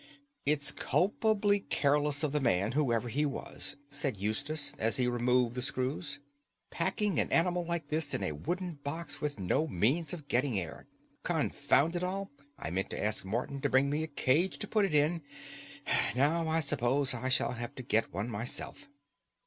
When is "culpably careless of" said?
0.71-2.31